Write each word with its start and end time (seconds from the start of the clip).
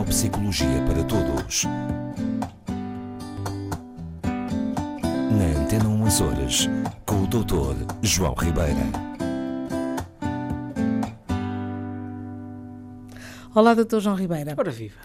Neuropsicologia 0.00 0.82
para 0.86 1.04
Todos. 1.04 1.64
Na 4.24 5.60
Antena 5.60 5.88
1 5.88 6.06
Açores, 6.06 6.68
com 7.04 7.24
o 7.24 7.26
Dr. 7.26 7.84
João 8.02 8.32
Ribeira. 8.34 8.80
Olá, 13.54 13.74
Dr. 13.74 13.98
João 14.00 14.16
Ribeira. 14.16 14.54
Ora 14.56 14.70
viva. 14.70 14.98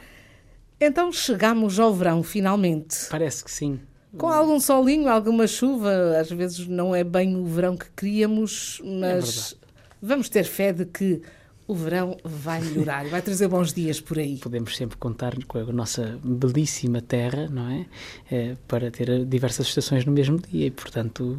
Então 0.80 1.12
chegamos 1.12 1.78
ao 1.78 1.94
verão, 1.94 2.24
finalmente. 2.24 3.08
Parece 3.10 3.44
que 3.44 3.52
sim. 3.52 3.82
Com 4.18 4.30
algum 4.30 4.62
solinho, 4.62 5.10
alguma 5.10 5.46
chuva, 5.46 6.18
às 6.18 6.32
vezes 6.32 6.68
não 6.68 6.96
é 6.96 7.04
bem 7.04 7.36
o 7.36 7.44
verão 7.44 7.76
que 7.76 7.92
queríamos, 7.98 8.82
mas 8.86 9.58
vamos 10.02 10.30
ter 10.30 10.46
fé 10.46 10.72
de 10.72 10.86
que 10.86 11.22
o 11.68 11.74
verão 11.74 12.16
vai 12.24 12.62
melhorar 12.62 13.08
e 13.08 13.10
vai 13.10 13.22
trazer 13.22 13.48
bons 13.48 13.74
dias 13.74 14.00
por 14.00 14.20
aí. 14.20 14.38
Podemos 14.38 14.78
sempre 14.78 14.98
contar 14.98 15.34
com 15.48 15.58
a 15.58 15.64
nossa 15.74 16.20
belíssima 16.24 17.02
terra, 17.02 17.48
não 17.50 17.70
é? 17.70 17.86
é 18.32 18.56
para 18.68 18.92
ter 18.92 19.26
diversas 19.26 19.68
estações 19.68 20.06
no 20.06 20.12
mesmo 20.12 20.40
dia 20.40 20.68
e, 20.68 20.72
portanto, 20.72 21.36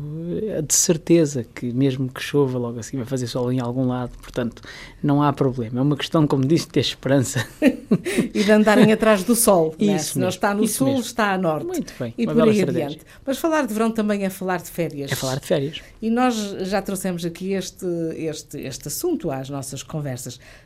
é 0.49 0.61
de 0.61 0.75
certeza 0.75 1.45
que 1.45 1.73
mesmo 1.73 2.09
que 2.09 2.21
chova 2.21 2.59
logo 2.59 2.81
assim 2.81 2.97
vai 2.97 3.07
fazer 3.07 3.29
sol 3.29 3.53
em 3.53 3.61
algum 3.61 3.87
lado, 3.87 4.19
portanto, 4.19 4.63
não 5.01 5.23
há 5.23 5.33
problema. 5.33 5.79
É 5.79 5.83
uma 5.83 5.97
questão, 5.97 6.27
como 6.27 6.45
disse, 6.45 6.67
de 6.67 6.73
ter 6.73 6.81
esperança. 6.81 7.47
e 8.35 8.43
de 8.43 8.51
andarem 8.51 8.93
atrás 8.93 9.23
do 9.23 9.37
sol. 9.37 9.77
Isso 9.79 9.89
né? 9.89 9.99
Se 9.99 10.19
não 10.19 10.29
está 10.29 10.53
no 10.53 10.65
isso 10.65 10.79
sul, 10.79 10.89
mesmo. 10.89 11.03
está 11.03 11.35
a 11.35 11.39
norte. 11.39 11.67
Muito 11.67 11.95
bem, 12.01 12.13
E 12.19 12.27
por 12.27 12.43
aí 12.43 12.51
estratégia. 12.51 12.87
adiante. 12.87 13.07
Mas 13.25 13.39
falar 13.39 13.65
de 13.65 13.73
verão 13.73 13.93
também 13.93 14.25
é 14.25 14.31
falar 14.31 14.59
de 14.59 14.71
férias. 14.71 15.13
É 15.13 15.15
falar 15.15 15.39
de 15.39 15.47
férias. 15.47 15.81
E 16.03 16.11
nós 16.11 16.35
já 16.63 16.83
trouxemos 16.83 17.25
aqui 17.25 17.53
este, 17.53 17.87
este, 18.17 18.59
este 18.59 18.89
assunto 18.89 19.31
às 19.31 19.49
nossas 19.49 19.85
conversas. 19.85 20.16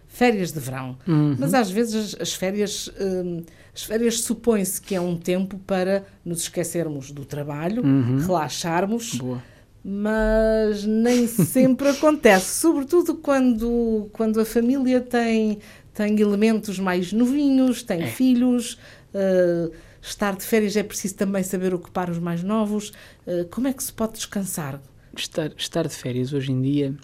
Férias 0.07 0.53
de 0.53 0.61
verão. 0.61 0.97
Uhum. 1.07 1.37
Mas 1.39 1.55
às 1.55 1.71
vezes 1.71 2.15
as, 2.15 2.21
as 2.23 2.33
férias, 2.35 2.91
hum, 3.01 3.43
as 3.75 3.83
férias 3.83 4.21
supõe-se 4.21 4.81
que 4.81 4.95
é 4.95 5.01
um 5.01 5.17
tempo 5.17 5.59
para 5.67 6.05
nos 6.25 6.43
esquecermos 6.43 7.11
do 7.13 7.25
trabalho, 7.25 7.83
relaxarmos, 8.27 9.15
Boa. 9.15 9.43
mas 9.85 10.85
nem 10.85 11.27
sempre 11.29 11.89
acontece. 11.89 12.61
Sobretudo 12.61 13.15
quando, 13.17 14.09
quando 14.13 14.41
a 14.41 14.45
família 14.45 15.01
tem, 15.01 15.59
tem 15.95 16.19
elementos 16.21 16.79
mais 16.79 17.13
novinhos, 17.13 17.83
tem 17.83 18.03
É. 18.03 18.07
filhos. 18.07 18.79
uh, 19.15 19.73
estar 20.03 20.35
de 20.35 20.45
férias 20.45 20.77
é 20.77 20.83
preciso 20.83 21.15
também 21.17 21.43
saber 21.43 21.75
ocupar 21.75 22.09
os 22.09 22.19
mais 22.19 22.43
novos. 22.43 22.89
Uh, 23.27 23.45
como 23.51 23.69
é 23.69 23.73
que 23.73 23.83
se 23.85 23.93
pode 23.93 24.15
descansar? 24.15 24.81
Estar, 25.17 25.53
estar 25.59 25.87
de 25.87 25.95
férias 25.95 26.33
hoje 26.33 26.53
em 26.53 26.63
dia 26.63 26.95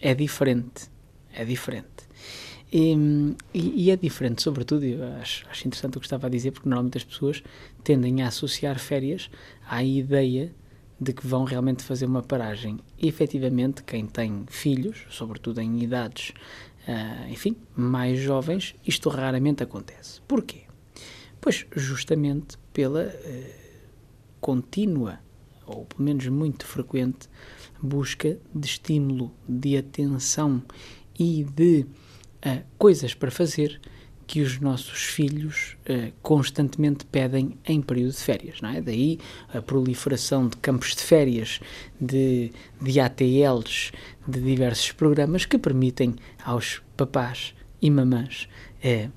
é 0.00 0.14
diferente. 0.14 0.90
É 1.38 1.44
diferente. 1.44 2.02
E, 2.70 2.94
e- 3.54 3.90
é 3.90 3.96
diferente, 3.96 4.42
sobretudo, 4.42 4.84
eu 4.84 5.02
acho, 5.22 5.46
acho 5.48 5.66
interessante 5.66 5.96
o 5.96 6.00
que 6.00 6.06
estava 6.06 6.26
a 6.26 6.30
dizer, 6.30 6.50
porque 6.50 6.68
normalmente 6.68 6.98
as 6.98 7.04
pessoas 7.04 7.42
tendem 7.82 8.22
a 8.22 8.28
associar 8.28 8.78
férias 8.78 9.30
à 9.66 9.82
ideia 9.82 10.52
de 11.00 11.12
que 11.12 11.26
vão 11.26 11.44
realmente 11.44 11.82
fazer 11.84 12.06
uma 12.06 12.22
paragem. 12.22 12.80
E 13.00 13.06
efetivamente, 13.08 13.84
quem 13.84 14.04
tem 14.04 14.44
filhos, 14.48 15.06
sobretudo 15.08 15.60
em 15.60 15.80
idades, 15.82 16.32
ah, 16.86 17.26
enfim, 17.30 17.56
mais 17.76 18.18
jovens, 18.18 18.74
isto 18.84 19.08
raramente 19.08 19.62
acontece. 19.62 20.20
Porquê? 20.26 20.62
Pois 21.40 21.64
justamente 21.76 22.58
pela 22.72 23.04
eh, 23.04 23.54
contínua, 24.40 25.20
ou 25.64 25.84
pelo 25.84 26.02
menos 26.02 26.26
muito 26.26 26.66
frequente, 26.66 27.28
busca 27.80 28.36
de 28.52 28.66
estímulo, 28.66 29.32
de 29.48 29.76
atenção 29.76 30.62
e 31.18 31.44
de 31.44 31.86
ah, 32.42 32.62
coisas 32.76 33.14
para 33.14 33.30
fazer 33.30 33.80
que 34.26 34.42
os 34.42 34.60
nossos 34.60 35.04
filhos 35.04 35.76
ah, 35.88 36.12
constantemente 36.22 37.04
pedem 37.06 37.58
em 37.64 37.80
período 37.80 38.12
de 38.12 38.18
férias, 38.18 38.60
não 38.60 38.70
é? 38.70 38.80
Daí 38.80 39.18
a 39.52 39.60
proliferação 39.62 40.48
de 40.48 40.56
campos 40.58 40.94
de 40.94 41.02
férias, 41.02 41.60
de, 42.00 42.52
de 42.80 43.00
ATLs, 43.00 43.92
de 44.26 44.40
diversos 44.40 44.92
programas 44.92 45.44
que 45.44 45.58
permitem 45.58 46.14
aos 46.44 46.82
papás 46.96 47.54
e 47.80 47.90
mamãs 47.90 48.48
eh, 48.82 49.08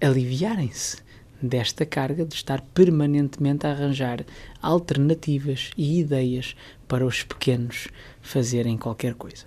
aliviarem-se 0.00 1.04
desta 1.40 1.84
carga 1.84 2.24
de 2.24 2.34
estar 2.34 2.60
permanentemente 2.60 3.66
a 3.66 3.70
arranjar 3.70 4.24
alternativas 4.62 5.70
e 5.76 6.00
ideias 6.00 6.56
para 6.88 7.04
os 7.04 7.22
pequenos 7.22 7.88
fazerem 8.20 8.78
qualquer 8.78 9.14
coisa. 9.14 9.44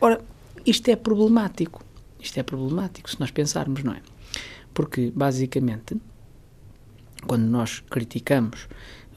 Ora, 0.00 0.24
isto 0.66 0.88
é 0.88 0.96
problemático. 0.96 1.82
Isto 2.18 2.40
é 2.40 2.42
problemático 2.42 3.10
se 3.10 3.20
nós 3.20 3.30
pensarmos, 3.30 3.82
não 3.82 3.92
é? 3.92 4.00
Porque, 4.72 5.12
basicamente, 5.14 5.96
quando 7.26 7.44
nós 7.44 7.80
criticamos 7.90 8.66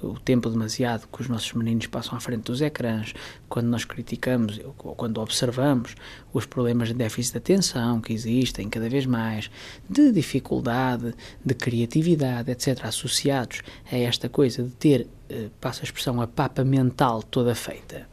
o 0.02 0.20
tempo 0.20 0.50
demasiado 0.50 1.08
que 1.08 1.22
os 1.22 1.28
nossos 1.28 1.54
meninos 1.54 1.88
passam 1.88 2.18
à 2.18 2.22
frente 2.22 2.44
dos 2.44 2.62
ecrãs, 2.62 3.14
quando 3.50 3.68
nós 3.68 3.84
criticamos 3.84 4.60
ou 4.64 4.96
quando 4.96 5.20
observamos 5.20 5.96
os 6.34 6.46
problemas 6.46 6.90
de 6.90 6.94
déficit 6.94 7.34
de 7.34 7.38
atenção 7.40 8.00
que 8.00 8.14
existem 8.14 8.70
cada 8.70 8.90
vez 8.90 9.06
mais, 9.06 9.50
de 9.90 10.12
dificuldade, 10.12 11.14
de 11.44 11.54
criatividade, 11.56 12.52
etc., 12.52 12.86
associados 12.86 13.62
a 13.92 13.98
esta 13.98 14.30
coisa 14.30 14.64
de 14.64 14.72
ter, 14.72 15.08
eh, 15.30 15.50
passa 15.60 15.82
a 15.82 15.86
expressão, 15.86 16.22
a 16.22 16.28
papa 16.28 16.64
mental 16.64 17.24
toda 17.24 17.56
feita, 17.56 18.08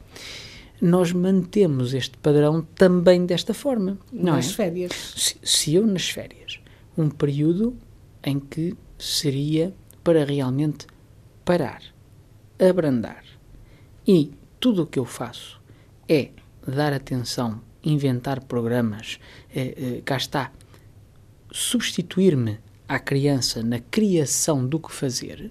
nós 0.85 1.13
mantemos 1.13 1.95
este 1.95 2.19
padrão 2.19 2.61
também 2.61 3.25
desta 3.25 3.55
forma. 3.55 3.99
Não 4.13 4.35
nas 4.35 4.51
é? 4.51 4.53
férias. 4.53 4.93
se, 5.17 5.39
se 5.43 5.75
eu 5.75 5.87
nas 5.87 6.11
férias, 6.11 6.61
um 6.97 7.09
período 7.09 7.75
em 8.23 8.39
que 8.39 8.77
seria 8.99 9.75
para 10.05 10.27
realmente 10.27 10.87
parar, 11.43 11.83
abrandar 12.59 13.25
e 14.07 14.33
tudo 14.61 14.83
o 14.83 14.87
que 14.87 14.99
eu 14.99 15.07
faço 15.07 15.59
é 16.07 16.29
dar 16.67 16.93
atenção, 16.93 17.63
inventar 17.83 18.45
programas, 18.45 19.19
eh, 19.55 19.75
eh, 19.77 20.03
cá 20.05 20.19
está, 20.19 20.53
substituir-me 21.51 22.59
à 22.89 22.99
criança 22.99 23.63
na 23.63 23.79
criação 23.79 24.67
do 24.67 24.79
que 24.79 24.93
fazer, 24.93 25.51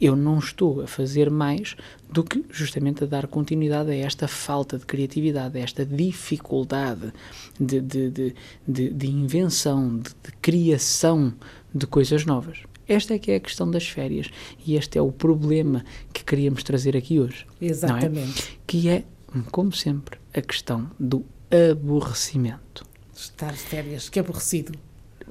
eu 0.00 0.16
não 0.16 0.38
estou 0.38 0.82
a 0.82 0.86
fazer 0.86 1.30
mais 1.30 1.76
do 2.10 2.24
que 2.24 2.44
justamente 2.50 3.04
a 3.04 3.06
dar 3.06 3.26
continuidade 3.26 3.90
a 3.90 3.96
esta 3.96 4.26
falta 4.26 4.78
de 4.78 4.84
criatividade, 4.84 5.58
a 5.58 5.62
esta 5.62 5.86
dificuldade 5.86 7.12
de, 7.58 7.80
de, 7.80 8.10
de, 8.10 8.34
de, 8.66 8.90
de 8.90 9.10
invenção, 9.10 9.98
de, 9.98 10.10
de 10.10 10.32
criação 10.40 11.32
de 11.74 11.86
coisas 11.86 12.26
novas. 12.26 12.58
Esta 12.86 13.14
é 13.14 13.18
que 13.18 13.30
é 13.30 13.36
a 13.36 13.40
questão 13.40 13.70
das 13.70 13.88
férias 13.88 14.28
e 14.66 14.74
este 14.74 14.98
é 14.98 15.02
o 15.02 15.12
problema 15.12 15.84
que 16.12 16.24
queríamos 16.24 16.62
trazer 16.62 16.96
aqui 16.96 17.20
hoje. 17.20 17.46
não 17.60 17.68
é? 17.68 17.70
Exatamente. 17.70 18.58
Que 18.66 18.88
é, 18.88 19.04
como 19.50 19.72
sempre, 19.72 20.18
a 20.34 20.40
questão 20.40 20.90
do 20.98 21.24
aborrecimento. 21.70 22.84
Estar 23.14 23.54
férias, 23.54 24.08
que 24.08 24.18
aborrecido. 24.18 24.72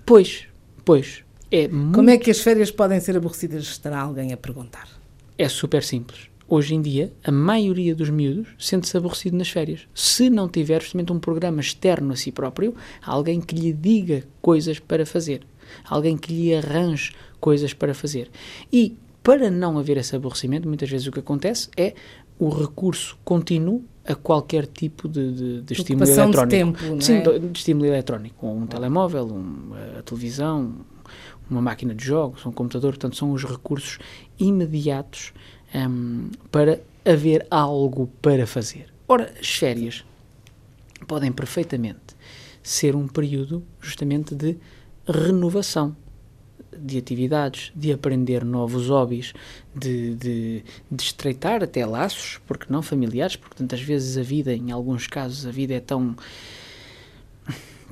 Pois, 0.05 0.47
pois, 0.85 1.23
é 1.51 1.67
muito 1.67 1.95
Como 1.95 2.09
é 2.09 2.17
que 2.17 2.31
as 2.31 2.39
férias 2.39 2.71
podem 2.71 2.99
ser 2.99 3.17
aborrecidas? 3.17 3.63
Estará 3.63 3.99
alguém 3.99 4.31
a 4.31 4.37
perguntar. 4.37 4.87
É 5.37 5.49
super 5.49 5.83
simples. 5.83 6.29
Hoje 6.47 6.75
em 6.75 6.81
dia, 6.81 7.13
a 7.23 7.31
maioria 7.31 7.95
dos 7.95 8.09
miúdos 8.09 8.49
sente-se 8.59 8.95
aborrecido 8.97 9.37
nas 9.37 9.49
férias. 9.49 9.87
Se 9.93 10.29
não 10.29 10.49
tiver 10.49 10.81
justamente 10.81 11.11
um 11.11 11.19
programa 11.19 11.61
externo 11.61 12.11
a 12.13 12.15
si 12.15 12.31
próprio, 12.31 12.75
alguém 13.01 13.39
que 13.39 13.55
lhe 13.55 13.71
diga 13.71 14.23
coisas 14.41 14.77
para 14.79 15.05
fazer, 15.05 15.41
alguém 15.85 16.17
que 16.17 16.33
lhe 16.33 16.53
arranje 16.53 17.13
coisas 17.39 17.73
para 17.73 17.93
fazer. 17.93 18.29
E 18.71 18.97
para 19.23 19.49
não 19.49 19.77
haver 19.77 19.97
esse 19.97 20.15
aborrecimento, 20.15 20.67
muitas 20.67 20.89
vezes 20.89 21.07
o 21.07 21.11
que 21.11 21.19
acontece 21.19 21.69
é 21.77 21.93
o 22.37 22.49
recurso 22.49 23.17
contínuo 23.23 23.83
a 24.05 24.15
qualquer 24.15 24.65
tipo 24.65 25.07
de, 25.07 25.31
de, 25.31 25.61
de 25.61 25.73
estímulo 25.73 26.03
Ocupação 26.03 26.31
de 26.31 26.37
eletrónico. 26.37 26.79
tempo, 26.79 26.95
não 26.95 27.01
Sim, 27.01 27.17
é? 27.17 27.39
de 27.39 27.57
estímulo 27.57 27.85
eletrónico. 27.85 28.47
Um 28.47 28.65
telemóvel, 28.65 29.25
um, 29.27 29.73
a 29.97 30.01
televisão, 30.01 30.75
uma 31.51 31.61
máquina 31.61 31.93
de 31.93 32.03
jogos, 32.03 32.45
um 32.45 32.51
computador, 32.51 32.91
portanto, 32.91 33.15
são 33.15 33.31
os 33.31 33.43
recursos 33.43 33.99
imediatos 34.39 35.33
hum, 35.75 36.29
para 36.51 36.81
haver 37.05 37.45
algo 37.51 38.07
para 38.21 38.47
fazer. 38.47 38.91
Ora, 39.07 39.33
as 39.39 39.49
férias 39.49 40.05
podem 41.07 41.31
perfeitamente 41.31 42.15
ser 42.63 42.95
um 42.95 43.07
período 43.07 43.63
justamente 43.81 44.33
de 44.35 44.57
renovação 45.07 45.95
de 46.77 46.97
atividades, 46.97 47.71
de 47.75 47.91
aprender 47.91 48.45
novos 48.45 48.87
hobbies, 48.87 49.33
de, 49.75 50.15
de, 50.15 50.63
de 50.89 51.03
estreitar 51.03 51.63
até 51.63 51.85
laços, 51.85 52.39
porque 52.47 52.65
não 52.69 52.81
familiares, 52.81 53.35
porque 53.35 53.55
tantas 53.55 53.81
vezes 53.81 54.17
a 54.17 54.23
vida, 54.23 54.53
em 54.53 54.71
alguns 54.71 55.05
casos, 55.05 55.45
a 55.45 55.51
vida 55.51 55.73
é 55.73 55.79
tão 55.79 56.15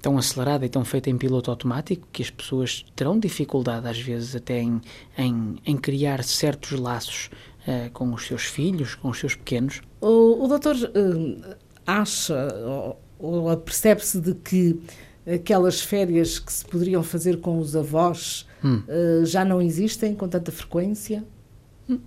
tão 0.01 0.17
acelerada 0.17 0.65
e 0.65 0.69
tão 0.69 0.83
feita 0.85 1.09
em 1.09 1.17
piloto 1.17 1.51
automático 1.51 2.07
que 2.11 2.21
as 2.21 2.29
pessoas 2.29 2.85
terão 2.95 3.19
dificuldade 3.19 3.87
às 3.87 3.99
vezes 3.99 4.35
até 4.35 4.61
em, 4.61 4.81
em, 5.17 5.55
em 5.65 5.77
criar 5.77 6.23
certos 6.23 6.79
laços 6.79 7.29
eh, 7.67 7.89
com 7.93 8.13
os 8.13 8.25
seus 8.25 8.43
filhos, 8.43 8.95
com 8.95 9.09
os 9.09 9.19
seus 9.19 9.35
pequenos. 9.35 9.81
O, 10.01 10.45
o 10.45 10.47
doutor 10.47 10.75
hum, 10.95 11.41
acha 11.85 12.47
ou, 12.65 12.99
ou 13.19 13.57
percebe-se 13.57 14.19
de 14.19 14.33
que 14.33 14.79
aquelas 15.25 15.81
férias 15.81 16.39
que 16.39 16.51
se 16.51 16.65
poderiam 16.65 17.03
fazer 17.03 17.39
com 17.41 17.59
os 17.59 17.75
avós 17.75 18.47
hum. 18.63 18.81
uh, 18.87 19.25
já 19.25 19.43
não 19.45 19.61
existem 19.61 20.15
com 20.15 20.27
tanta 20.27 20.51
frequência? 20.51 21.23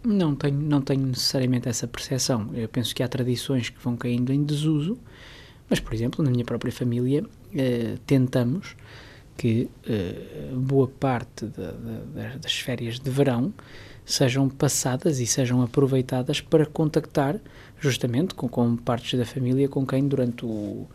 Não 0.05 0.35
tenho, 0.35 0.61
não 0.61 0.81
tenho 0.81 1.07
necessariamente 1.07 1.69
essa 1.69 1.87
percepção. 1.89 2.51
Eu 2.55 2.69
penso 2.69 2.95
que 2.95 3.03
há 3.03 3.09
tradições 3.09 3.69
que 3.69 3.83
vão 3.83 3.97
caindo 3.97 4.33
em 4.33 4.45
desuso, 4.45 4.97
mas, 5.69 5.81
por 5.81 5.95
exemplo, 5.95 6.25
na 6.25 6.31
minha 6.31 6.45
própria 6.45 6.73
família, 6.73 7.23
uh, 7.25 7.99
tentamos 8.07 8.77
que 9.37 9.69
uh, 9.87 10.57
boa 10.59 10.89
parte 10.89 11.47
das 12.41 12.55
férias 12.55 12.99
de 12.99 13.11
verão 13.11 13.53
sejam 14.05 14.49
passadas 14.49 15.21
e 15.21 15.27
sejam 15.27 15.63
aproveitadas 15.63 16.41
para 16.41 16.67
contactar 16.67 17.41
justamente 17.81 18.35
com, 18.35 18.49
com 18.49 18.77
partes 18.77 19.19
da 19.19 19.25
família 19.25 19.69
com 19.69 19.87
quem 19.87 20.07
durante 20.07 20.45
o, 20.45 20.87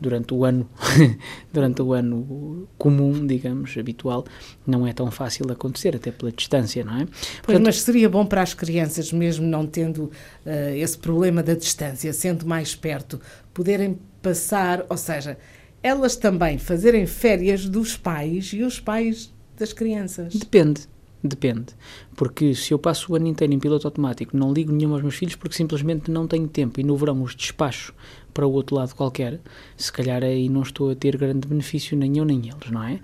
durante 0.00 0.34
o 0.34 0.44
ano, 0.44 0.68
durante 1.52 1.82
o 1.82 1.92
ano 1.92 2.68
comum, 2.78 3.26
digamos, 3.26 3.76
habitual, 3.78 4.24
não 4.66 4.86
é 4.86 4.92
tão 4.92 5.10
fácil 5.10 5.50
acontecer, 5.50 5.96
até 5.96 6.10
pela 6.10 6.30
distância, 6.30 6.84
não 6.84 6.94
é? 6.94 7.06
Pois, 7.06 7.40
Portanto, 7.42 7.64
mas 7.64 7.80
seria 7.80 8.08
bom 8.08 8.26
para 8.26 8.42
as 8.42 8.54
crianças, 8.54 9.12
mesmo 9.12 9.46
não 9.46 9.66
tendo 9.66 10.04
uh, 10.04 10.74
esse 10.76 10.98
problema 10.98 11.42
da 11.42 11.54
distância, 11.54 12.12
sendo 12.12 12.46
mais 12.46 12.74
perto, 12.74 13.20
poderem 13.52 13.98
passar, 14.20 14.84
ou 14.88 14.96
seja, 14.96 15.38
elas 15.82 16.16
também 16.16 16.58
fazerem 16.58 17.06
férias 17.06 17.68
dos 17.68 17.96
pais 17.96 18.52
e 18.52 18.62
os 18.62 18.80
pais 18.80 19.32
das 19.56 19.72
crianças. 19.72 20.34
Depende. 20.34 20.82
Depende. 21.22 21.74
Porque 22.14 22.54
se 22.54 22.72
eu 22.72 22.78
passo 22.78 23.12
o 23.12 23.16
ano 23.16 23.26
inteiro 23.26 23.52
em 23.52 23.58
piloto 23.58 23.86
automático, 23.86 24.36
não 24.36 24.52
ligo 24.52 24.72
nenhum 24.72 24.92
aos 24.92 25.02
meus 25.02 25.16
filhos 25.16 25.34
porque 25.34 25.56
simplesmente 25.56 26.10
não 26.10 26.26
tenho 26.26 26.46
tempo 26.46 26.78
e 26.78 26.84
no 26.84 26.96
verão 26.96 27.20
os 27.22 27.34
despacho 27.34 27.92
para 28.36 28.46
o 28.46 28.52
outro 28.52 28.76
lado 28.76 28.94
qualquer, 28.94 29.40
se 29.78 29.90
calhar 29.90 30.22
aí 30.22 30.50
não 30.50 30.60
estou 30.60 30.90
a 30.90 30.94
ter 30.94 31.16
grande 31.16 31.48
benefício 31.48 31.96
nem 31.96 32.18
eu 32.18 32.24
nem 32.26 32.38
eles, 32.40 32.70
não 32.70 32.82
é? 32.82 33.00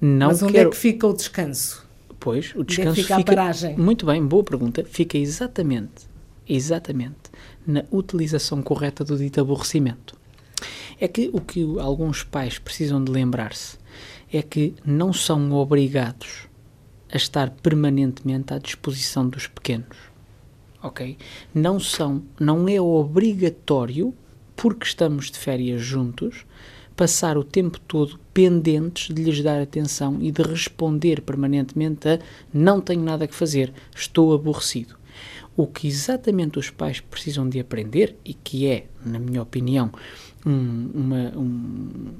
Não 0.00 0.28
Mas 0.28 0.44
onde 0.44 0.52
é 0.52 0.58
quero... 0.58 0.68
é 0.68 0.70
que 0.70 0.76
fica 0.76 1.08
o 1.08 1.12
descanso? 1.12 1.84
Pois, 2.20 2.54
o 2.54 2.62
descanso 2.62 2.90
onde 2.90 3.00
é 3.00 3.02
fica, 3.02 3.16
fica 3.16 3.32
a 3.32 3.34
paragem? 3.34 3.76
Muito 3.76 4.06
bem, 4.06 4.24
boa 4.24 4.44
pergunta. 4.44 4.84
Fica 4.84 5.18
exatamente, 5.18 6.06
exatamente 6.48 7.32
na 7.66 7.84
utilização 7.90 8.62
correta 8.62 9.02
do 9.02 9.18
dito 9.18 9.40
aborrecimento. 9.40 10.16
É 11.00 11.08
que 11.08 11.30
o 11.32 11.40
que 11.40 11.60
alguns 11.80 12.22
pais 12.22 12.56
precisam 12.56 13.02
de 13.02 13.10
lembrar-se 13.10 13.76
é 14.32 14.40
que 14.40 14.72
não 14.86 15.12
são 15.12 15.50
obrigados 15.52 16.46
a 17.12 17.16
estar 17.16 17.50
permanentemente 17.50 18.54
à 18.54 18.58
disposição 18.58 19.28
dos 19.28 19.48
pequenos. 19.48 19.96
Ok? 20.80 21.18
Não 21.52 21.80
são, 21.80 22.22
não 22.38 22.68
é 22.68 22.80
obrigatório 22.80 24.14
porque 24.56 24.86
estamos 24.86 25.30
de 25.30 25.38
férias 25.38 25.82
juntos, 25.82 26.44
passar 26.96 27.36
o 27.36 27.44
tempo 27.44 27.78
todo 27.80 28.18
pendentes 28.32 29.14
de 29.14 29.22
lhes 29.22 29.42
dar 29.42 29.60
atenção 29.60 30.18
e 30.20 30.30
de 30.30 30.42
responder 30.42 31.20
permanentemente 31.20 32.08
a 32.08 32.18
não 32.52 32.80
tenho 32.80 33.02
nada 33.02 33.26
que 33.26 33.34
fazer, 33.34 33.72
estou 33.94 34.32
aborrecido. 34.32 34.96
O 35.56 35.66
que 35.66 35.86
exatamente 35.86 36.58
os 36.58 36.70
pais 36.70 37.00
precisam 37.00 37.48
de 37.48 37.60
aprender, 37.60 38.16
e 38.24 38.34
que 38.34 38.66
é, 38.66 38.86
na 39.04 39.18
minha 39.18 39.42
opinião, 39.42 39.92
um, 40.44 40.90
uma, 40.92 41.32
um, 41.36 42.12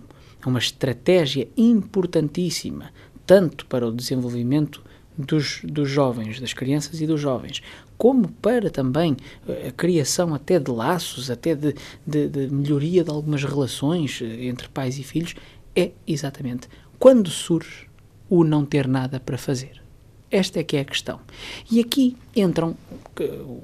uma 0.46 0.58
estratégia 0.58 1.48
importantíssima, 1.56 2.92
tanto 3.26 3.66
para 3.66 3.86
o 3.86 3.92
desenvolvimento 3.92 4.83
dos, 5.16 5.60
dos 5.64 5.88
jovens, 5.88 6.40
das 6.40 6.52
crianças 6.52 7.00
e 7.00 7.06
dos 7.06 7.20
jovens, 7.20 7.62
como 7.96 8.28
para 8.28 8.70
também 8.70 9.16
eh, 9.48 9.68
a 9.68 9.72
criação 9.72 10.34
até 10.34 10.58
de 10.58 10.70
laços, 10.70 11.30
até 11.30 11.54
de, 11.54 11.74
de, 12.06 12.28
de 12.28 12.48
melhoria 12.48 13.04
de 13.04 13.10
algumas 13.10 13.44
relações 13.44 14.20
eh, 14.22 14.46
entre 14.46 14.68
pais 14.68 14.98
e 14.98 15.02
filhos, 15.02 15.34
é 15.74 15.92
exatamente 16.06 16.68
quando 16.98 17.30
surge 17.30 17.88
o 18.28 18.44
não 18.44 18.64
ter 18.64 18.88
nada 18.88 19.20
para 19.20 19.38
fazer. 19.38 19.82
Esta 20.30 20.58
é 20.58 20.64
que 20.64 20.76
é 20.76 20.80
a 20.80 20.84
questão. 20.84 21.20
E 21.70 21.78
aqui 21.78 22.16
entram 22.34 22.76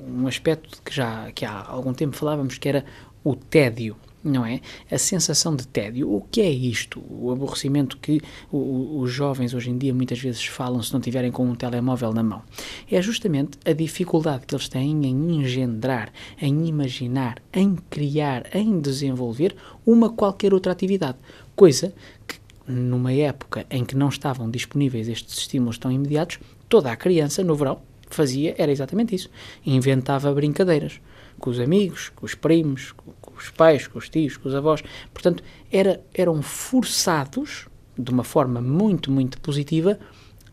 um 0.08 0.26
aspecto 0.28 0.80
que 0.84 0.94
já 0.94 1.32
que 1.32 1.44
há 1.44 1.64
algum 1.66 1.92
tempo 1.92 2.14
falávamos, 2.14 2.58
que 2.58 2.68
era 2.68 2.84
o 3.24 3.34
tédio 3.34 3.96
não 4.22 4.44
é? 4.44 4.60
A 4.90 4.98
sensação 4.98 5.56
de 5.56 5.66
tédio. 5.66 6.12
O 6.12 6.20
que 6.20 6.40
é 6.40 6.50
isto? 6.50 7.02
O 7.08 7.30
aborrecimento 7.30 7.96
que 7.96 8.20
o, 8.50 9.00
os 9.00 9.10
jovens 9.10 9.54
hoje 9.54 9.70
em 9.70 9.78
dia 9.78 9.94
muitas 9.94 10.18
vezes 10.18 10.44
falam 10.44 10.82
se 10.82 10.92
não 10.92 11.00
tiverem 11.00 11.30
com 11.30 11.48
um 11.48 11.54
telemóvel 11.54 12.12
na 12.12 12.22
mão. 12.22 12.42
É 12.90 13.00
justamente 13.00 13.58
a 13.64 13.72
dificuldade 13.72 14.46
que 14.46 14.54
eles 14.54 14.68
têm 14.68 15.06
em 15.06 15.36
engendrar, 15.36 16.12
em 16.40 16.66
imaginar, 16.66 17.42
em 17.52 17.76
criar, 17.88 18.54
em 18.54 18.80
desenvolver 18.80 19.56
uma 19.86 20.10
qualquer 20.10 20.52
outra 20.52 20.72
atividade. 20.72 21.18
Coisa 21.56 21.92
que, 22.26 22.36
numa 22.66 23.12
época 23.12 23.66
em 23.70 23.84
que 23.84 23.96
não 23.96 24.08
estavam 24.08 24.50
disponíveis 24.50 25.08
estes 25.08 25.38
estímulos 25.38 25.78
tão 25.78 25.90
imediatos, 25.90 26.38
toda 26.68 26.92
a 26.92 26.96
criança, 26.96 27.42
no 27.42 27.56
verão, 27.56 27.80
fazia 28.16 28.54
era 28.58 28.70
exatamente 28.70 29.14
isso. 29.14 29.30
Inventava 29.64 30.32
brincadeiras 30.32 31.00
com 31.38 31.50
os 31.50 31.58
amigos, 31.58 32.10
com 32.10 32.26
os 32.26 32.34
primos, 32.34 32.94
os 33.36 33.50
pais, 33.50 33.86
com 33.86 33.98
os 33.98 34.08
tios, 34.08 34.36
com 34.36 34.48
os 34.48 34.54
avós. 34.54 34.82
Portanto, 35.12 35.42
era, 35.72 36.04
eram 36.14 36.42
forçados, 36.42 37.66
de 37.98 38.10
uma 38.10 38.22
forma 38.22 38.60
muito, 38.60 39.10
muito 39.10 39.40
positiva, 39.40 39.98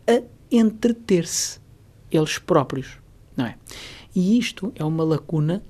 a 0.06 0.22
entreter-se 0.50 1.60
eles 2.10 2.38
próprios, 2.38 2.98
não 3.36 3.46
é? 3.46 3.56
E 4.14 4.38
isto 4.38 4.72
é 4.74 4.84
uma 4.84 5.04
lacuna 5.04 5.62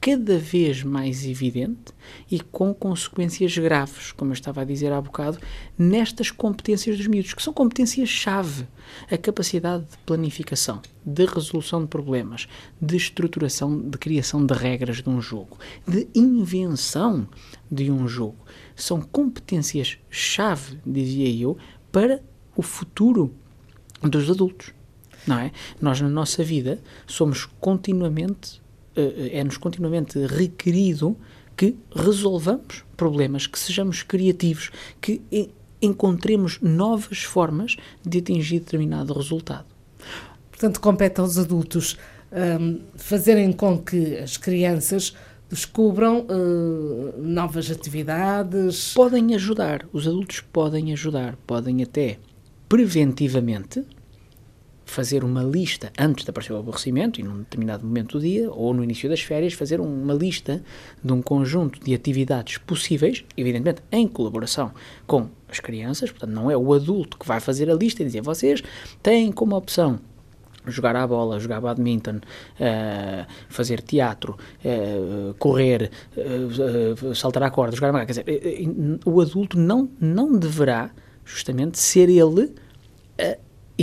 cada 0.00 0.38
vez 0.38 0.82
mais 0.82 1.26
evidente 1.26 1.92
e 2.30 2.40
com 2.40 2.72
consequências 2.72 3.56
graves, 3.58 4.12
como 4.12 4.30
eu 4.30 4.34
estava 4.34 4.62
a 4.62 4.64
dizer 4.64 4.90
há 4.92 5.00
bocado, 5.00 5.38
nestas 5.76 6.30
competências 6.30 6.96
dos 6.96 7.06
miúdos, 7.06 7.34
que 7.34 7.42
são 7.42 7.52
competências-chave. 7.52 8.66
A 9.10 9.18
capacidade 9.18 9.84
de 9.84 9.98
planificação, 9.98 10.80
de 11.04 11.26
resolução 11.26 11.82
de 11.82 11.88
problemas, 11.88 12.48
de 12.80 12.96
estruturação, 12.96 13.78
de 13.78 13.98
criação 13.98 14.44
de 14.44 14.54
regras 14.54 15.02
de 15.02 15.08
um 15.08 15.20
jogo, 15.20 15.58
de 15.86 16.08
invenção 16.14 17.28
de 17.70 17.90
um 17.90 18.08
jogo. 18.08 18.38
São 18.74 19.00
competências-chave, 19.02 20.78
dizia 20.84 21.30
eu, 21.30 21.58
para 21.92 22.22
o 22.56 22.62
futuro 22.62 23.34
dos 24.02 24.30
adultos. 24.30 24.72
Não 25.26 25.38
é? 25.38 25.52
Nós, 25.80 26.00
na 26.00 26.08
nossa 26.08 26.42
vida, 26.42 26.80
somos 27.06 27.44
continuamente 27.60 28.60
é-nos 28.96 29.56
continuamente 29.56 30.18
requerido 30.26 31.16
que 31.56 31.76
resolvamos 31.94 32.84
problemas, 32.96 33.46
que 33.46 33.58
sejamos 33.58 34.02
criativos, 34.02 34.70
que 35.00 35.22
encontremos 35.80 36.58
novas 36.60 37.22
formas 37.22 37.76
de 38.04 38.18
atingir 38.18 38.60
determinado 38.60 39.12
resultado. 39.12 39.66
Portanto, 40.50 40.80
compete 40.80 41.20
aos 41.20 41.38
adultos 41.38 41.96
um, 42.32 42.80
fazerem 42.96 43.52
com 43.52 43.78
que 43.78 44.16
as 44.18 44.36
crianças 44.36 45.14
descubram 45.48 46.26
uh, 46.28 47.20
novas 47.20 47.70
atividades. 47.70 48.94
Podem 48.94 49.34
ajudar, 49.34 49.86
os 49.92 50.06
adultos 50.06 50.40
podem 50.40 50.92
ajudar, 50.92 51.36
podem 51.46 51.82
até 51.82 52.18
preventivamente 52.68 53.84
fazer 54.90 55.22
uma 55.22 55.42
lista 55.42 55.92
antes 55.96 56.24
de 56.24 56.30
aparecer 56.30 56.52
o 56.52 56.58
aborrecimento 56.58 57.20
e 57.20 57.22
num 57.22 57.38
determinado 57.38 57.86
momento 57.86 58.18
do 58.18 58.24
dia 58.24 58.50
ou 58.50 58.74
no 58.74 58.82
início 58.82 59.08
das 59.08 59.20
férias 59.20 59.52
fazer 59.52 59.80
uma 59.80 60.12
lista 60.12 60.62
de 61.02 61.12
um 61.12 61.22
conjunto 61.22 61.78
de 61.78 61.94
atividades 61.94 62.58
possíveis, 62.58 63.24
evidentemente 63.36 63.82
em 63.92 64.08
colaboração 64.08 64.72
com 65.06 65.28
as 65.48 65.60
crianças, 65.60 66.10
portanto 66.10 66.32
não 66.32 66.50
é 66.50 66.56
o 66.56 66.74
adulto 66.74 67.16
que 67.16 67.26
vai 67.26 67.38
fazer 67.38 67.70
a 67.70 67.74
lista 67.74 68.02
e 68.02 68.06
dizer 68.06 68.20
vocês 68.20 68.64
têm 69.00 69.30
como 69.30 69.54
opção 69.54 70.00
jogar 70.66 70.96
à 70.96 71.06
bola, 71.06 71.38
jogar 71.38 71.60
badminton, 71.60 72.16
uh, 72.16 73.26
fazer 73.48 73.80
teatro, 73.80 74.36
uh, 74.64 75.34
correr, 75.38 75.90
uh, 76.16 77.14
saltar 77.14 77.44
à 77.44 77.50
corda, 77.50 77.76
jogar 77.76 77.92
quer 78.04 78.12
dizer, 78.12 78.24
o 79.06 79.20
adulto 79.20 79.56
não 79.56 79.88
não 80.00 80.36
deverá 80.36 80.90
justamente 81.24 81.78
ser 81.78 82.08
ele 82.08 82.52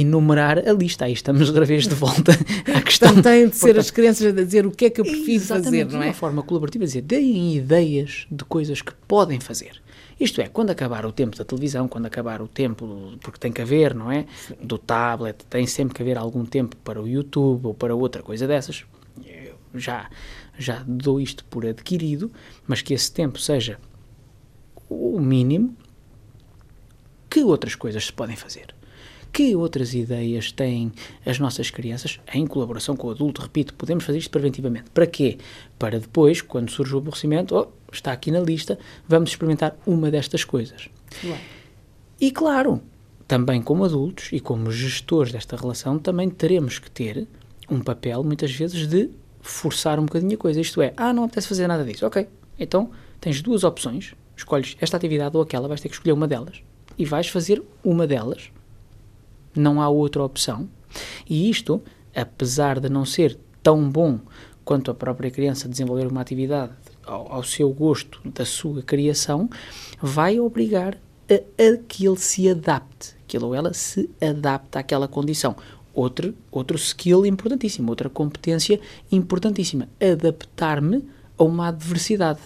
enumerar 0.01 0.60
a 0.60 0.74
lista. 0.74 1.06
Aí 1.06 1.13
estamos 1.13 1.48
outra 1.50 1.66
vez 1.66 1.88
de 1.88 1.96
volta 1.96 2.32
à 2.75 2.82
questão. 2.82 3.12
Então 3.12 3.24
têm 3.24 3.48
de 3.48 3.56
ser 3.56 3.68
Portanto, 3.68 3.80
as 3.80 3.92
crianças 3.92 4.27
a 4.27 4.32
dizer 4.32 4.66
o 4.66 4.72
que 4.72 4.86
é 4.86 4.89
que 4.89 5.01
eu 5.01 5.06
preciso 5.06 5.48
fazer, 5.48 5.86
não 5.86 6.01
é? 6.01 6.04
de 6.04 6.08
uma 6.08 6.13
forma 6.13 6.44
colaborativa, 6.44 6.86
dizer, 6.86 7.01
deem 7.01 7.56
ideias 7.56 8.27
de 8.30 8.44
coisas 8.44 8.82
que 8.82 8.94
podem 9.08 9.39
fazer. 9.39 9.82
Isto 10.20 10.42
é, 10.42 10.48
quando 10.48 10.72
acabar 10.72 11.06
o 11.06 11.12
tempo 11.12 11.38
da 11.38 11.46
televisão, 11.46 11.88
quando 11.88 12.08
acabar 12.08 12.42
o 12.42 12.48
tempo, 12.48 13.18
porque 13.22 13.38
tem 13.38 13.51
que 13.51 13.62
haver, 13.62 13.94
não 13.94 14.12
é? 14.12 14.25
Do 14.62 14.77
tablet, 14.77 15.46
tem 15.48 15.68
sempre 15.68 15.94
que 15.94 16.01
haver 16.01 16.18
algum 16.18 16.44
tempo 16.44 16.75
para 16.77 17.00
o 17.00 17.08
YouTube 17.08 17.68
ou 17.68 17.74
para 17.74 17.96
outra 17.96 18.24
coisa 18.24 18.48
dessas. 18.48 18.84
Eu 19.24 19.56
já, 19.75 20.10
já 20.58 20.84
dou 20.88 21.22
isto 21.22 21.46
por 21.46 21.66
adquirido, 21.68 22.32
mas 22.66 22.82
que 22.82 22.96
esse 22.96 23.12
tempo 23.12 23.39
seja 23.39 23.80
o 24.89 25.20
mínimo, 25.20 25.75
que 27.30 27.44
outras 27.44 27.75
coisas 27.75 28.06
se 28.06 28.13
podem 28.13 28.36
fazer? 28.36 28.74
Que 29.31 29.55
outras 29.55 29.93
ideias 29.93 30.51
têm 30.51 30.91
as 31.25 31.39
nossas 31.39 31.69
crianças, 31.69 32.19
em 32.34 32.46
colaboração 32.48 32.96
com 32.96 33.07
o 33.07 33.12
adulto? 33.12 33.41
Repito, 33.41 33.74
podemos 33.74 34.03
fazer 34.03 34.17
isto 34.17 34.31
preventivamente. 34.31 34.89
Para 34.91 35.05
quê? 35.05 35.38
Para 35.77 36.00
depois, 36.00 36.41
quando 36.41 36.72
surge 36.72 36.96
o 36.96 36.98
aborrecimento, 36.98 37.55
oh, 37.55 37.67
está 37.91 38.12
aqui 38.12 38.31
na 38.31 38.39
lista, 38.39 38.79
vamos 39.07 39.29
experimentar 39.29 39.75
uma 39.86 40.10
destas 40.10 40.43
coisas. 40.43 40.89
E 42.19 42.31
claro, 42.31 42.81
também 43.27 43.62
como 43.62 43.86
adultos 43.86 44.29
e 44.31 44.39
como 44.39 44.72
gestores 44.72 45.31
desta 45.31 45.55
relação, 45.55 46.00
também 46.00 46.29
teremos 46.29 46.79
que 46.79 46.89
ter 46.89 47.27
um 47.69 47.81
papel, 47.81 48.24
muitas 48.24 48.51
vezes, 48.51 48.88
de 48.88 49.10
forçar 49.41 50.00
um 50.00 50.05
bocadinho 50.05 50.34
a 50.34 50.38
coisa. 50.38 50.60
Isto 50.60 50.81
é, 50.81 50.93
ah, 50.98 51.13
não 51.13 51.25
apetece 51.25 51.48
fazer 51.48 51.67
nada 51.67 51.84
disso. 51.84 52.05
Ok, 52.05 52.27
então 52.57 52.89
tens 53.19 53.41
duas 53.41 53.63
opções, 53.63 54.13
escolhes 54.36 54.77
esta 54.79 54.98
atividade 54.98 55.36
ou 55.36 55.43
aquela, 55.43 55.67
vais 55.67 55.81
ter 55.81 55.89
que 55.89 55.96
escolher 55.96 56.13
uma 56.13 56.27
delas 56.27 56.62
e 56.98 57.05
vais 57.05 57.27
fazer 57.27 57.62
uma 57.84 58.07
delas. 58.07 58.51
Não 59.59 59.81
há 59.81 59.89
outra 59.89 60.23
opção. 60.23 60.67
E 61.29 61.49
isto, 61.49 61.81
apesar 62.15 62.79
de 62.79 62.89
não 62.89 63.05
ser 63.05 63.37
tão 63.61 63.89
bom 63.89 64.19
quanto 64.63 64.91
a 64.91 64.93
própria 64.93 65.31
criança 65.31 65.67
desenvolver 65.69 66.07
uma 66.07 66.21
atividade 66.21 66.73
ao, 67.05 67.31
ao 67.31 67.43
seu 67.43 67.69
gosto, 67.71 68.21
da 68.25 68.45
sua 68.45 68.81
criação, 68.81 69.49
vai 70.01 70.39
obrigar 70.39 70.97
a, 71.29 71.35
a 71.35 71.77
que 71.87 72.05
ele 72.05 72.17
se 72.17 72.49
adapte, 72.49 73.15
que 73.27 73.37
ele 73.37 73.45
ou 73.45 73.55
ela 73.55 73.73
se 73.73 74.09
adapte 74.21 74.77
àquela 74.77 75.07
condição. 75.07 75.55
Outro, 75.93 76.35
outro 76.51 76.77
skill 76.77 77.25
importantíssimo, 77.25 77.89
outra 77.89 78.09
competência 78.09 78.79
importantíssima, 79.11 79.89
adaptar-me 79.99 81.03
a 81.37 81.43
uma 81.43 81.69
adversidade. 81.69 82.39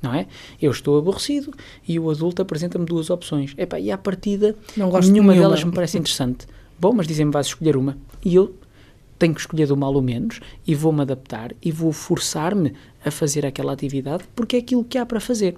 Não 0.00 0.14
é? 0.14 0.26
Eu 0.60 0.70
estou 0.70 0.98
aborrecido 0.98 1.52
e 1.86 1.98
o 1.98 2.10
adulto 2.10 2.40
apresenta-me 2.40 2.84
duas 2.84 3.10
opções. 3.10 3.54
Epá, 3.58 3.80
e 3.80 3.90
à 3.90 3.98
partida, 3.98 4.54
nenhuma, 4.76 5.00
nenhuma 5.00 5.34
delas 5.34 5.64
me 5.64 5.72
parece 5.72 5.98
interessante. 5.98 6.46
Bom, 6.78 6.92
mas 6.92 7.06
dizem-me 7.06 7.32
vais 7.32 7.48
escolher 7.48 7.76
uma. 7.76 7.98
E 8.24 8.34
eu 8.34 8.54
tenho 9.18 9.34
que 9.34 9.40
escolher 9.40 9.66
do 9.66 9.76
mal 9.76 9.92
ou 9.92 10.02
menos 10.02 10.40
e 10.66 10.74
vou-me 10.74 11.02
adaptar 11.02 11.52
e 11.60 11.72
vou 11.72 11.92
forçar-me 11.92 12.74
a 13.04 13.10
fazer 13.10 13.44
aquela 13.44 13.72
atividade 13.72 14.24
porque 14.34 14.56
é 14.56 14.58
aquilo 14.60 14.84
que 14.84 14.96
há 14.96 15.04
para 15.04 15.18
fazer. 15.18 15.56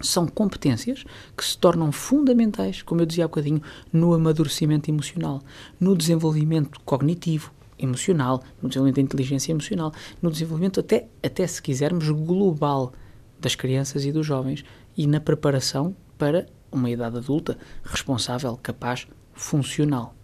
São 0.00 0.26
competências 0.26 1.04
que 1.36 1.44
se 1.44 1.56
tornam 1.56 1.90
fundamentais, 1.92 2.82
como 2.82 3.00
eu 3.00 3.06
dizia 3.06 3.24
há 3.24 3.28
bocadinho, 3.28 3.62
no 3.92 4.12
amadurecimento 4.12 4.90
emocional, 4.90 5.42
no 5.80 5.96
desenvolvimento 5.96 6.80
cognitivo, 6.84 7.50
emocional, 7.78 8.42
no 8.62 8.68
desenvolvimento 8.68 8.96
da 8.96 9.02
inteligência 9.02 9.52
emocional, 9.52 9.92
no 10.20 10.30
desenvolvimento 10.30 10.80
até, 10.80 11.06
até 11.22 11.46
se 11.46 11.60
quisermos, 11.60 12.08
global 12.10 12.92
das 13.38 13.54
crianças 13.54 14.04
e 14.04 14.12
dos 14.12 14.26
jovens 14.26 14.64
e 14.96 15.06
na 15.06 15.20
preparação 15.20 15.94
para 16.18 16.46
uma 16.70 16.90
idade 16.90 17.16
adulta 17.18 17.56
responsável, 17.84 18.58
capaz, 18.62 19.06
funcional. 19.32 20.14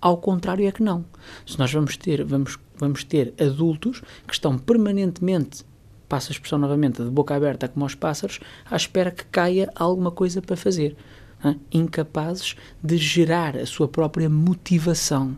Ao 0.00 0.16
contrário 0.16 0.66
é 0.66 0.72
que 0.72 0.82
não. 0.82 1.04
Se 1.46 1.58
nós 1.58 1.72
vamos 1.72 1.96
ter, 1.96 2.24
vamos, 2.24 2.58
vamos 2.76 3.02
ter 3.04 3.34
adultos 3.40 4.02
que 4.26 4.34
estão 4.34 4.58
permanentemente, 4.58 5.64
passa 6.08 6.30
a 6.30 6.32
expressão 6.32 6.58
novamente, 6.58 7.02
de 7.02 7.10
boca 7.10 7.34
aberta 7.34 7.68
como 7.68 7.84
aos 7.84 7.94
pássaros, 7.94 8.40
à 8.70 8.76
espera 8.76 9.10
que 9.10 9.24
caia 9.24 9.70
alguma 9.74 10.10
coisa 10.10 10.42
para 10.42 10.56
fazer. 10.56 10.96
Hein? 11.44 11.60
Incapazes 11.72 12.56
de 12.82 12.96
gerar 12.96 13.56
a 13.56 13.66
sua 13.66 13.88
própria 13.88 14.28
motivação. 14.28 15.36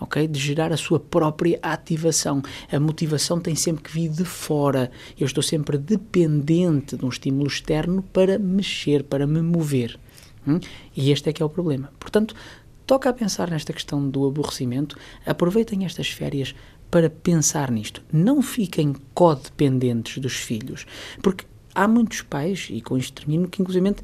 Okay? 0.00 0.26
De 0.26 0.38
gerar 0.38 0.72
a 0.72 0.76
sua 0.76 0.98
própria 0.98 1.58
ativação. 1.62 2.42
A 2.70 2.80
motivação 2.80 3.38
tem 3.40 3.54
sempre 3.54 3.84
que 3.84 3.92
vir 3.92 4.08
de 4.08 4.24
fora. 4.24 4.90
Eu 5.18 5.26
estou 5.26 5.42
sempre 5.42 5.76
dependente 5.78 6.96
de 6.96 7.04
um 7.04 7.08
estímulo 7.08 7.46
externo 7.46 8.02
para 8.12 8.38
mexer, 8.38 9.04
para 9.04 9.26
me 9.26 9.42
mover. 9.42 9.98
Hum? 10.46 10.58
E 10.96 11.10
este 11.10 11.28
é 11.28 11.32
que 11.32 11.42
é 11.42 11.46
o 11.46 11.50
problema. 11.50 11.92
Portanto, 11.98 12.34
toca 12.86 13.08
a 13.08 13.12
pensar 13.12 13.50
nesta 13.50 13.72
questão 13.72 14.08
do 14.08 14.26
aborrecimento, 14.26 14.96
aproveitem 15.24 15.84
estas 15.84 16.08
férias 16.08 16.54
para 16.90 17.08
pensar 17.08 17.70
nisto. 17.70 18.02
Não 18.12 18.42
fiquem 18.42 18.96
codependentes 19.14 20.18
dos 20.18 20.34
filhos, 20.34 20.86
porque 21.22 21.44
há 21.74 21.86
muitos 21.86 22.22
pais, 22.22 22.66
e 22.70 22.80
com 22.80 22.98
isto 22.98 23.12
termino, 23.22 23.48
que 23.48 23.62
inclusive 23.62 23.94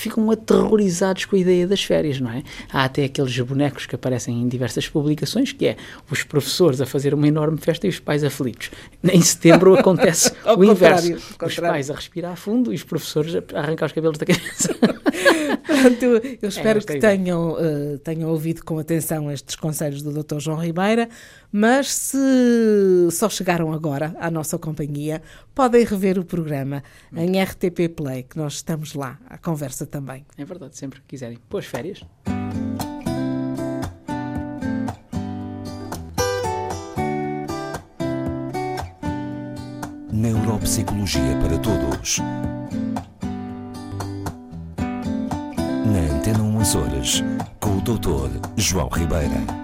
ficam 0.00 0.30
aterrorizados 0.30 1.26
com 1.26 1.36
a 1.36 1.38
ideia 1.38 1.66
das 1.66 1.82
férias, 1.84 2.18
não 2.20 2.30
é? 2.30 2.42
Há 2.72 2.84
até 2.84 3.04
aqueles 3.04 3.38
bonecos 3.40 3.86
que 3.86 3.94
aparecem 3.94 4.40
em 4.40 4.48
diversas 4.48 4.88
publicações, 4.88 5.52
que 5.52 5.66
é 5.66 5.76
os 6.10 6.22
professores 6.22 6.80
a 6.80 6.86
fazer 6.86 7.12
uma 7.12 7.28
enorme 7.28 7.58
festa 7.58 7.86
e 7.86 7.90
os 7.90 7.98
pais 7.98 8.24
aflitos. 8.24 8.70
Em 9.04 9.20
setembro 9.20 9.74
acontece 9.78 10.32
o 10.56 10.64
inverso. 10.64 11.16
Os 11.44 11.56
pais 11.56 11.90
a 11.90 11.94
respirar 11.94 12.36
fundo 12.36 12.72
e 12.72 12.76
os 12.76 12.82
professores 12.82 13.34
a 13.34 13.58
arrancar 13.58 13.86
os 13.86 13.92
cabelos 13.92 14.18
da 14.18 14.26
cabeça. 14.26 14.74
Pronto, 15.70 16.04
eu 16.42 16.48
espero 16.48 16.80
é, 16.80 16.82
que 16.82 16.98
tenham, 16.98 17.52
uh, 17.52 17.98
tenham 17.98 18.28
ouvido 18.28 18.64
com 18.64 18.78
atenção 18.78 19.30
estes 19.30 19.54
conselhos 19.54 20.02
do 20.02 20.12
Dr. 20.12 20.40
João 20.40 20.58
Ribeira, 20.58 21.08
mas 21.52 21.88
se 21.88 22.18
só 23.12 23.28
chegaram 23.28 23.72
agora 23.72 24.14
à 24.18 24.30
nossa 24.30 24.58
companhia, 24.58 25.22
podem 25.54 25.84
rever 25.84 26.18
o 26.18 26.24
programa 26.24 26.82
em 27.14 27.40
RTP 27.40 27.88
Play, 27.94 28.24
que 28.24 28.36
nós 28.36 28.54
estamos 28.54 28.94
lá, 28.94 29.18
à 29.28 29.38
conversa 29.38 29.86
também. 29.86 30.26
É 30.36 30.44
verdade, 30.44 30.76
sempre 30.76 31.00
que 31.00 31.06
quiserem. 31.06 31.38
Boas 31.48 31.66
férias. 31.66 32.00
Neuropsicologia 40.12 41.36
para 41.40 41.58
Todos. 41.58 42.18
Açores, 46.60 47.24
com 47.58 47.78
o 47.78 47.80
Dr. 47.80 48.46
João 48.58 48.90
Ribeira. 48.90 49.59